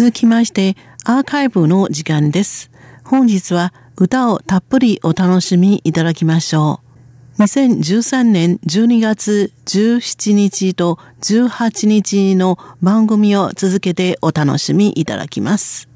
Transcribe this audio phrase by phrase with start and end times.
[0.00, 2.70] 続きまして、アーカイブの時間です。
[3.04, 6.80] 本日は歌をたっぷりお楽しみいただきましょ
[7.36, 7.42] う。
[7.42, 15.86] 2013年12月17日と18日の番組を続けてお楽しみいただきます。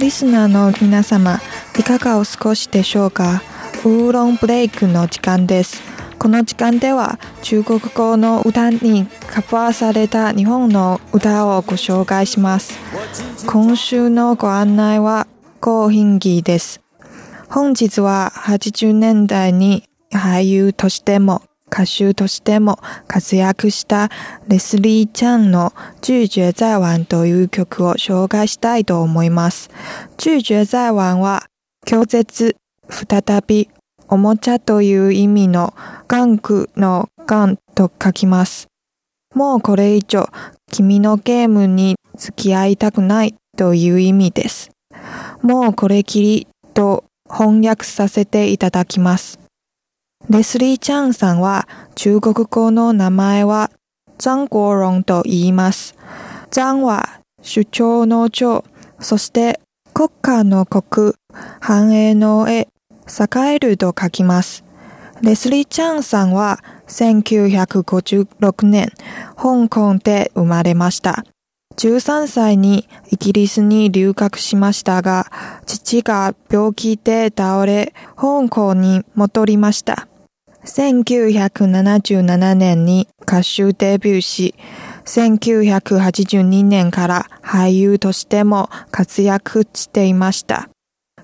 [0.00, 1.40] リスナーの皆様、
[1.78, 3.40] いかがお過ごしでしょうか？
[3.86, 5.80] ウーロンブレイクの時間です。
[6.18, 7.18] この時間では
[7.48, 12.76] 中国語の歌にカバーされた日本の歌をご紹介します。
[13.46, 15.28] 今週のご案内は
[15.60, 16.80] 高品儀です。
[17.48, 24.10] 本日は80年代に俳優としても歌手としても活躍した
[24.48, 29.70] レスリー・チャンの拒绝在玩という曲を紹介したいと思います。
[30.16, 31.44] 拒绝在玩は
[31.86, 32.56] 拒絶、
[32.90, 33.70] 再び
[34.08, 35.74] おもちゃという意味の
[36.08, 38.68] 玩具の玩と書きます。
[39.34, 40.28] もうこれ以上
[40.72, 44.70] 君のゲームに付き合いたくないという意味です。
[45.42, 49.38] もうこれきりと翻訳させていただきます。
[50.28, 53.70] レスリー・チャンさんは中国語の名前は
[54.18, 55.94] 張国荣と言います。
[56.50, 58.64] 張は主張の長、
[58.98, 59.60] そして
[59.92, 61.14] 国家の国、
[61.60, 62.68] 繁栄の絵、
[63.06, 64.64] 栄えると書きます。
[65.22, 68.92] レスリー・チャンさんは1956年、
[69.36, 71.24] 香港で生まれました。
[71.76, 75.26] 13歳にイギリスに留学しましたが、
[75.66, 80.08] 父が病気で倒れ、香港に戻りました。
[80.64, 84.54] 1977年に歌手デビューし、
[85.04, 90.68] 1982年から俳優としても活躍していました。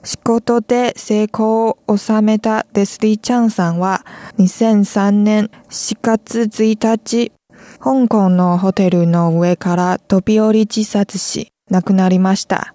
[0.04, 4.04] 仕事で成功を収めたレスリー・チャンさんは
[4.38, 7.32] 2003年4月1日、
[7.78, 12.74] 香港のホテルの上から飛び降り自殺し亡くなりました。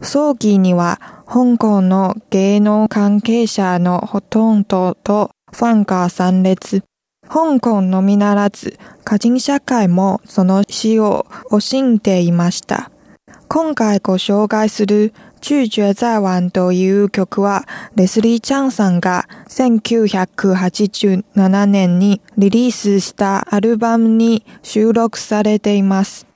[0.00, 6.82] 葬儀には香港の芸能関係者のほとんどとファンが参列。
[7.28, 12.90] 香港のみならず、家人社会もその死を惜しんでいました。
[13.48, 17.66] 今回ご紹介する拒绝在玩という曲は、
[17.96, 26.28] レスリー・チャンさんが1987年にリリースしたアルバムに収録されています。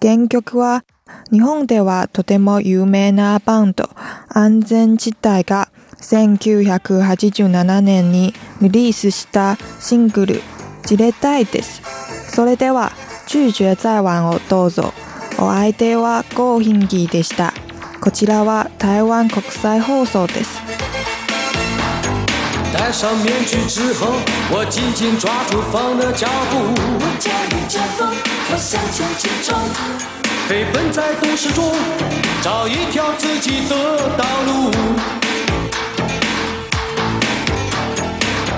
[0.00, 0.82] 原曲は、
[1.30, 3.90] 日本ではとても有名なバンド、
[4.30, 5.68] 安全地帯が
[6.00, 8.32] 1987年に
[8.62, 10.40] リリースしたシングル、
[10.86, 11.82] じれたいです。
[12.30, 12.92] それでは、
[13.26, 14.94] 拒绝在玩をどうぞ。
[15.38, 17.52] お相手はゴーヒンギーでした。
[18.03, 20.61] こちらは台湾国際放送です。
[22.71, 24.13] 戴上面具之后，
[24.51, 26.57] 我紧紧抓住风的脚步。
[26.99, 28.07] 我驾驭着风，
[28.51, 29.57] 我向前直冲，
[30.47, 31.73] 飞奔在都市中，
[32.41, 34.71] 找一条自己的道路。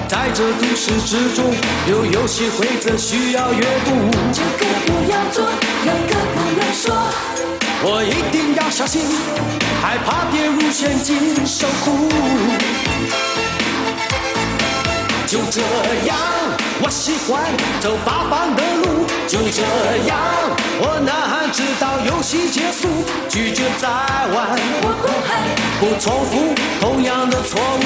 [0.07, 1.53] 在这都市之中，
[1.87, 3.91] 有游戏规则需要阅读。
[4.33, 5.45] 这个不要做，
[5.85, 7.54] 那个不能说。
[7.82, 9.02] 我一定要小心，
[9.82, 12.08] 害怕跌入陷阱受苦。
[15.26, 15.60] 就这
[16.06, 16.16] 样，
[16.80, 17.44] 我喜欢
[17.80, 19.06] 走八方的路。
[19.26, 19.62] 就这
[20.06, 20.16] 样，
[20.80, 22.88] 我呐喊直到游戏结束，
[23.28, 24.56] 拒绝再玩。
[24.82, 25.28] 我不害，
[25.80, 27.84] 不重复同样的错误。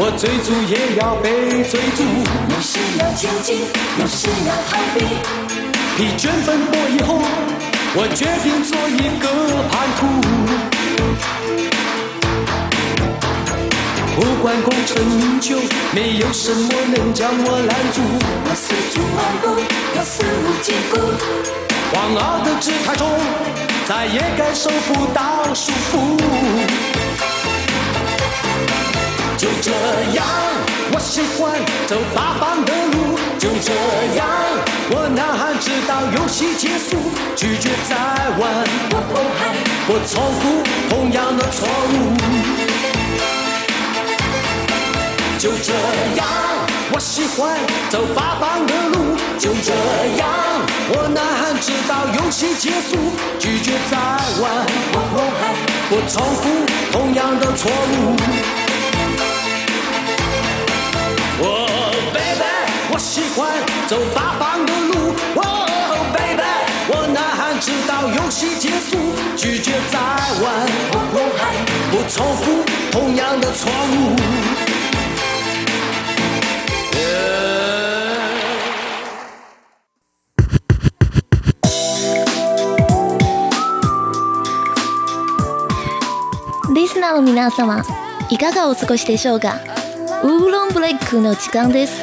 [0.00, 2.06] 我追逐也要被追逐。
[2.54, 3.66] 有时要前进，
[3.98, 5.02] 有时要逃避。
[5.96, 7.18] 疲倦奔波以后，
[7.96, 9.26] 我决定做一个
[9.68, 10.06] 叛徒。
[14.14, 15.58] 不管功成名就，
[15.92, 18.00] 没有什么能将我拦住。
[18.46, 19.58] 我四处漫步，
[19.96, 20.94] 要肆无忌顾。
[21.90, 23.10] 狂傲的姿态中，
[23.88, 27.07] 再也感受不到束缚。
[29.38, 29.70] 就这
[30.14, 30.26] 样，
[30.92, 31.54] 我喜欢
[31.86, 33.16] 走八方的路。
[33.38, 33.70] 就这
[34.18, 34.26] 样，
[34.90, 36.96] 我呐喊直到游戏结束，
[37.36, 37.94] 拒绝再
[38.36, 38.50] 玩。
[38.90, 39.54] 我不害，
[39.86, 40.42] 不重复
[40.90, 42.18] 同样的错误。
[45.38, 45.72] 就这
[46.18, 46.26] 样，
[46.92, 47.56] 我喜欢
[47.90, 49.14] 走八方的路。
[49.38, 49.70] 就这
[50.18, 50.26] 样，
[50.90, 52.96] 我呐喊直到游戏结束，
[53.38, 53.96] 拒绝再
[54.42, 54.66] 玩。
[54.92, 55.54] 我不害，
[55.88, 58.37] 不重复同样的错误。
[63.88, 65.44] 走八方的路，Oh
[66.12, 66.42] baby，
[66.90, 68.98] 我呐喊直到游戏结束，
[69.34, 69.98] 拒绝再。
[72.10, 74.16] 重复同样的错误。
[86.74, 87.82] リスナーの皆様、
[88.30, 89.56] いかがお過ごしでしょうか？
[90.22, 92.02] ウーロンブレイクの時間です。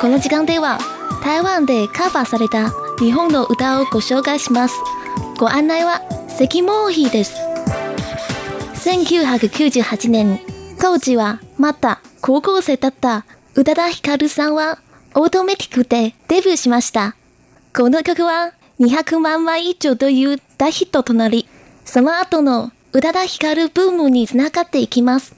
[0.00, 0.78] この時間では、
[1.26, 2.70] 台湾でカバーされた
[3.00, 4.76] 日本の歌をご紹介します。
[5.40, 7.34] ご案内は関毛妃です。
[8.88, 10.38] 1998年、
[10.80, 13.26] 当時はまた高校生だった
[13.56, 14.78] 宇多田ヒカルさんは
[15.16, 17.16] オートメティックでデビューしました。
[17.76, 21.48] この曲は200万枚以上という大ヒットとなり、
[21.84, 25.34] その後の宇多田ヒカルブームにつながっていきます。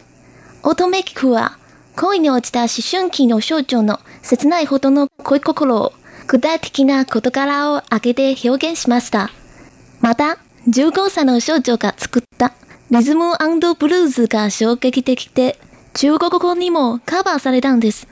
[0.65, 1.57] オートメティックは
[1.97, 5.95] 恋に落ちた思春期の少女の切ないほどの恋心を
[6.27, 9.31] 具体的な事柄を挙げて表現しました。
[10.03, 10.37] また、
[10.69, 12.53] 15歳の少女が作った
[12.91, 13.33] リズム
[13.79, 15.59] ブルーズが衝撃的で、
[15.95, 18.07] 中国語にもカバーされたんです。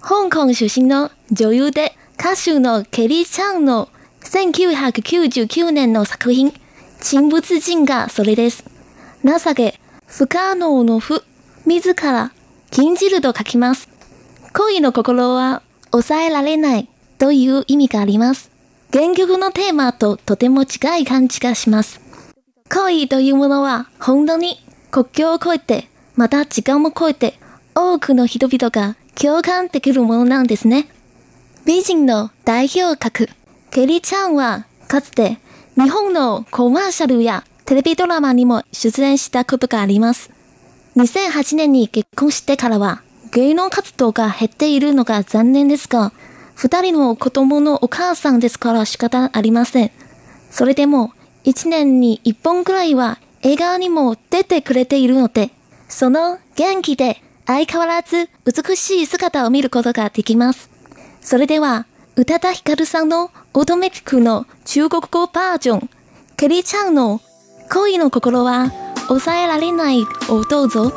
[0.00, 3.90] 香港出身の女優で歌手のケリー・チャンの
[4.22, 6.54] 1999年の作品、
[7.02, 8.64] 沈仏人がそれです。
[9.22, 11.22] 情け、不可能の不、
[11.66, 12.32] 自ら、
[12.70, 13.93] 禁じると書きます。
[14.56, 18.52] 恋の心は抑えられないという意味があります。
[18.92, 22.00] 原曲のテーマととても近い感じがします。
[22.70, 27.34] 恋というものは本当に国境を越えて、また時間も越えて、
[27.74, 30.86] 多くの人々が共感できるものなんですね。
[31.66, 33.28] 美人の代表格、
[33.72, 35.38] ケリちゃんはかつて
[35.76, 40.30] 日本のコマーシャルやテレビドラマにも出演したことがあります。
[40.94, 43.02] 2008年に結婚してからは
[43.34, 46.12] 芸能活動が減っているのが残念ですが、
[46.54, 49.90] 二人の子供のお母さんですから仕方ありません。
[50.52, 55.50] それでも、一年に一本くらいは映画にも出てくれているので、
[55.88, 60.70] その元気で相変わらず美しい姿を見ることができます。
[61.20, 65.90] それでは、宇多田ヒカルさんのオートメティックの中国語バージョン、
[66.36, 67.20] ケリーちゃんの
[67.72, 68.70] 恋の心は
[69.08, 70.92] 抑えられないをどうぞ。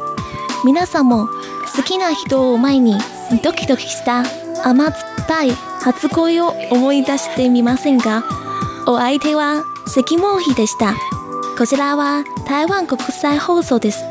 [0.64, 1.30] 皆さんも
[1.76, 2.98] 好きな人を前に
[3.44, 4.24] ドキドキした
[4.64, 8.24] 甘酸っぱい初恋を思い出してみませんか
[8.88, 10.96] お相手は関毛妃でした。
[11.58, 14.04] こちらは台湾国際放送です。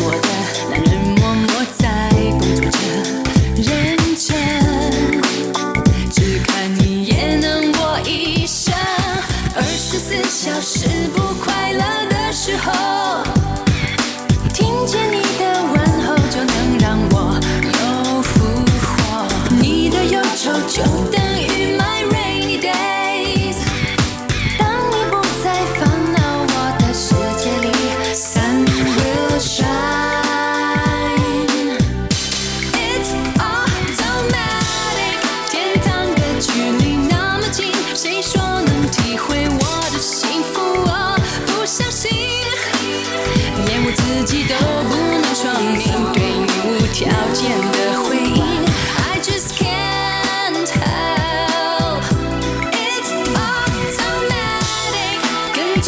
[0.00, 0.28] 我的
[0.70, 1.84] 男人默默在
[2.38, 2.78] 工作着，
[3.56, 4.30] 认真，
[6.10, 8.72] 只看你也能过一生。
[9.54, 12.72] 二十四小时不快乐的时候，
[14.54, 18.44] 听见你的问候就能让我又复
[18.80, 19.26] 活，
[19.60, 21.27] 你的忧愁就等。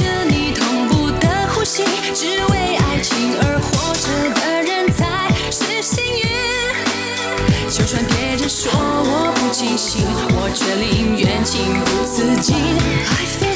[0.01, 4.09] 着你同步的呼吸只为爱情而活着
[4.41, 7.69] 的人才是幸运。
[7.69, 10.03] 就算别人说我不清醒
[10.35, 12.57] 我却宁愿情不自禁。
[12.57, 13.50] 爱飞